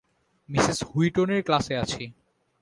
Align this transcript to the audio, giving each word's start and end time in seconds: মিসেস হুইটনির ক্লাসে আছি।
মিসেস 0.49 0.79
হুইটনির 0.89 1.41
ক্লাসে 1.43 1.73
আছি। 1.77 2.03